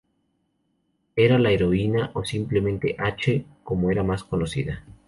Era 1.15 1.37
la 1.37 1.51
heroína, 1.51 2.09
o 2.15 2.25
simplemente 2.25 2.95
"H", 2.97 3.45
como 3.63 3.91
era 3.91 4.01
más 4.01 4.23
conocida. 4.23 4.83